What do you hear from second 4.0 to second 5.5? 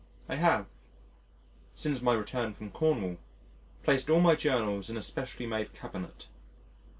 all my journals in a specially